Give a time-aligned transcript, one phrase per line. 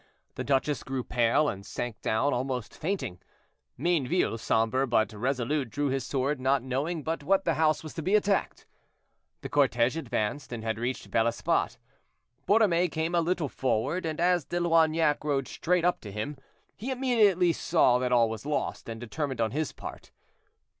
[0.33, 3.19] The duchess grew pale and sank down almost fainting.
[3.77, 8.01] Mayneville, somber, but resolute, drew his sword, not knowing but what the house was to
[8.01, 8.65] be attacked.
[9.41, 11.77] The cortege advanced, and had reached Bel Esbat.
[12.47, 16.35] Borromée came a little forward, and as De Loignac rode straight up to him,
[16.75, 20.09] he immediately saw that all was lost, and determined on his part.